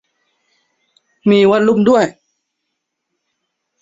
[1.29, 2.05] มี วัดลุ่ม ด้วย!